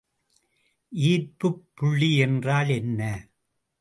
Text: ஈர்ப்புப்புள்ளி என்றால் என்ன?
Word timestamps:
ஈர்ப்புப்புள்ளி 0.93 2.17
என்றால் 2.17 2.69
என்ன? 2.69 3.29